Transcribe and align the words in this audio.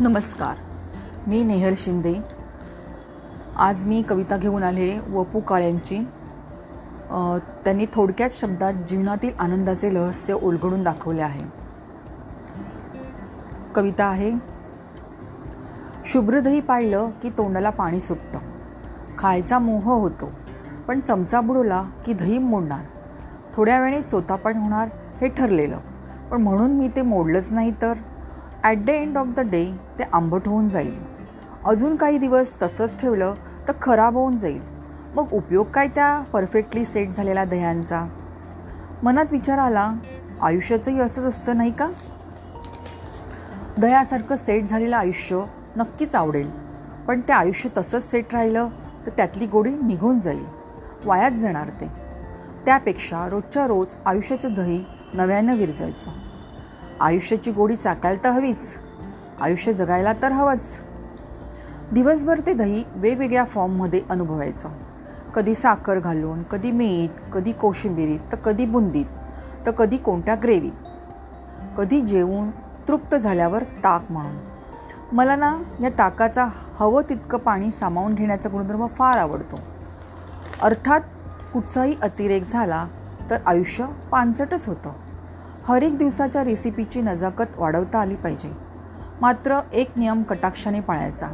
नमस्कार. 0.00 0.56
मी 1.26 1.42
नेहल 1.42 1.74
शिंदे. 1.76 2.12
आज 3.56 3.84
मी 3.84 4.00
कविता 4.08 4.36
घेऊन 4.36 4.62
आले 4.62 4.98
वपू 5.10 5.40
काळ्यांची 5.40 5.98
त्यांनी 7.64 7.86
थोडक्यात 7.92 8.30
शब्दात 8.30 8.72
जीवनातील 8.88 9.30
आनंदाचे 9.38 9.90
रहस्य 9.90 10.34
उलगडून 10.34 10.82
दाखवले 10.82 11.22
आहे. 11.22 11.44
कविता 13.74 14.06
आहे 14.06 14.32
शुभ्रदही 16.04 16.60
पाळलं 16.60 17.08
की 17.22 17.30
तोंडाला 17.30 17.70
पाणी 17.70 18.00
सुटतं. 18.00 18.38
खायचा 19.18 19.58
मोह 19.58 19.84
होतो 19.84 20.30
पण 20.88 21.00
चमचा 21.00 21.40
बुडवला 21.40 21.82
की 22.06 22.12
दही 22.12 22.38
मोडणार. 22.38 22.84
थोड्या 23.54 23.80
वेळाने 23.80 24.02
चोतापण 24.02 24.56
होणार 24.56 24.88
हे 25.20 25.28
ठरलेलं. 25.28 25.78
पण 26.30 26.42
म्हणून 26.42 26.70
मी 26.70 26.88
ते 26.88 27.02
मोडलंच 27.02 27.52
नाही 27.52 27.72
तर 27.82 27.94
at 28.66 28.78
the 28.78 28.88
end 28.88 29.16
of 29.16 29.26
the 29.26 29.40
day 29.40 29.72
ते 29.98 30.04
आंबट 30.12 30.48
होऊन 30.48 30.68
जाईल. 30.68 30.98
अजून 31.64 31.96
काही 31.96 32.18
दिवस 32.18 32.62
तसंच 32.62 33.00
ठेवलं 33.00 33.34
तर 33.68 33.72
खराब 33.82 34.14
होऊन 34.14 34.36
जाईल. 34.36 34.60
मग 35.14 35.26
उपयोग 35.32 35.66
काय 35.66 35.88
त्या 35.88 36.22
परफेक्टली 36.32 36.84
सेट 36.84 37.10
झालेल्या 37.10 37.44
दह्यांचा? 37.44 38.06
मनात 39.02 39.24
विचार 39.30 39.58
आला 39.58 39.92
आयुष्याचंही 40.42 41.00
असंच 41.00 41.24
असतं 41.24 41.56
नाही 41.56 41.70
का? 41.70 41.88
दह्यासारखं 43.78 44.36
सेट 44.36 44.64
झालेलं 44.64 44.96
आयुष्य 44.96 45.44
नक्कीच 45.76 46.14
आवडेल. 46.14 46.50
पण 47.08 47.20
ते 47.20 47.32
आयुष्य 47.32 47.68
तसंच 47.76 48.10
सेट 48.10 48.34
राहिलं 48.34 48.68
तर 49.06 49.10
त्यातली 49.10 49.46
गोडी 49.46 49.70
निघून 49.70 50.20
जाईल. 50.20 50.44
वायाच 51.04 51.32
जाणार 51.32 51.68
ते. 51.68 51.86
त्यापेक्षा 52.66 53.28
रोजच्या 53.28 53.66
रोज 53.66 53.94
आयुष्याचं 54.06 54.54
दही 54.54 54.84
नव्यानं 55.14 55.56
विरजायचं. 55.56 56.10
आयुष्याची 57.00 57.52
गोडी 57.52 57.76
चाकायला 57.76 58.24
तर 58.24 58.30
हवीच. 58.30 58.78
आयुष्य 59.40 59.72
जगायला 59.72 60.12
तर 60.12 60.32
हवंच. 60.32 60.80
दिवसभर 61.92 62.40
ते 62.46 62.52
दही 62.52 62.84
वेगवेगळ्या 62.94 63.44
फॉर्ममध्ये 63.44 64.00
अनुभवायचं. 64.10 64.68
कधी 65.34 65.54
साखर 65.54 65.98
घालून 65.98 66.42
कधी 66.42 66.70
मीठ 66.70 67.30
कधी 67.30 67.52
कोशिंबिरीत 67.52 68.20
तर 68.32 68.36
कधी 68.36 68.66
बुंदीत 68.66 69.06
तर 69.66 69.70
कधी 69.70 69.96
कोणत्या 69.96 70.34
ग्रेव्हीत 70.42 70.72
कधी 71.76 72.00
जेवून 72.00 72.50
तृप्त 72.88 73.14
झाल्यावर 73.14 73.62
ताक 73.62 74.12
म्हणून 74.12 74.36
मला 75.12 75.36
ना 75.36 75.56
या 75.80 75.88
ताकाचा 75.98 76.46
हवं 76.80 77.02
तितकं 77.08 77.38
पाणी 77.38 77.70
सामावून 77.70 78.14
घेण्याचा 78.14 78.48
गुणधर्म 78.48 78.86
फार 78.86 79.18
आवडतो. 79.18 79.60
अर्थात 80.62 81.00
कुठचाही 81.52 81.96
अतिरेक 82.02 82.48
झाला 82.48 82.86
तर 83.30 83.38
आयुष्य 83.46 83.86
पानचटच 84.10 84.68
होतं. 84.68 84.92
हर 85.68 85.82
एक 85.82 85.98
दिवसाच्या 85.98 86.44
रेसिपीची 86.44 87.00
नजाकत 87.00 87.44
वाढवता 87.56 87.98
आली 87.98 88.14
पाहिजे. 88.14 88.52
मात्र 89.20 89.58
एक 89.72 89.90
नियम 89.96 90.22
कटाक्षाने 90.22 90.80
पाळायचा. 90.80 91.26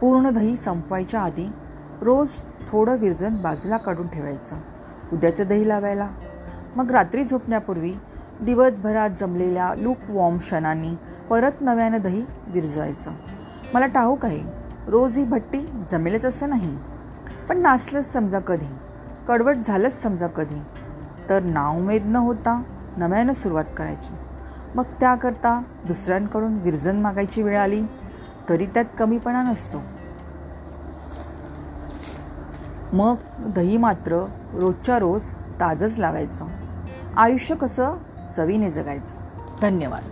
पूर्ण 0.00 0.30
दही 0.30 0.56
संपवायच्या 0.56 1.20
आधी 1.20 1.52
रोज 2.02 2.28
थोडं 2.68 2.96
विरजन 2.96 3.36
बाजूला 3.36 3.76
काढून 3.76 4.06
ठेवायचं. 4.06 4.56
उद्याचं 5.12 5.44
दही 5.46 5.68
लावायला. 5.68 6.08
मग 6.76 6.90
रात्री 6.90 7.24
झोपण्यापूर्वी 7.24 7.94
दिवसभरात 8.40 9.10
जमलेल्या 9.10 9.74
लूक 9.76 9.96
वॉर्म 10.08 10.38
क्षणांनी 10.38 10.94
परत 11.30 11.52
नव्यानं 11.60 11.98
दही 11.98 12.24
विरजवायचं. 12.46 13.10
मला 13.74 13.86
ठाऊक 13.86 14.24
आहे 14.24 14.42
रोज 14.86 15.18
ही 15.18 15.24
भट्टी 15.24 15.60
जमेलच 15.90 16.24
असं 16.24 16.48
नाही. 16.48 16.78
पण 17.48 17.58
नाचलंच 17.58 18.12
समजा 18.12 18.38
कधी. 18.38 18.74
कडवट 19.28 19.56
झालंच 19.56 20.02
समजा 20.02 20.26
कधी. 20.26 20.62
तर 21.28 21.42
नाउमेद 21.42 22.02
न 22.06 22.16
होता 22.16 22.62
नव्यानं 22.96 23.32
सुरुवात 23.32 23.64
करायची. 23.76 24.14
मग 24.74 24.84
त्याकरता 25.00 25.62
दुसऱ्यांकडून 25.84 26.54
विरजन 26.54 26.96
मागायची 26.96 27.42
वेळ 27.42 27.60
आली 27.60 27.82
तरी 28.48 28.66
त्यात 28.66 28.84
कमीपणा 28.98 29.42
नसतो. 29.42 29.82
मग 32.92 33.14
दही 33.38 33.76
मात्र 33.76 34.26
रोजच्या 34.52 34.98
रोज 34.98 35.30
ताजंच 35.60 35.98
लावायचं. 35.98 36.44
आयुष्य 37.16 37.54
कसं 37.54 37.90
चवीने 38.36 38.70
जगायचं. 38.70 39.16
धन्यवाद. 39.62 40.02